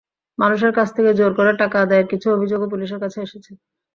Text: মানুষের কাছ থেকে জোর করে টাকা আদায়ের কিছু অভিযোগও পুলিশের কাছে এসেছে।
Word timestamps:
মানুষের 0.39 0.71
কাছ 0.77 0.87
থেকে 0.95 1.11
জোর 1.19 1.31
করে 1.37 1.51
টাকা 1.61 1.77
আদায়ের 1.81 2.07
কিছু 2.11 2.27
অভিযোগও 2.35 2.71
পুলিশের 2.73 2.99
কাছে 3.03 3.19
এসেছে। 3.21 3.51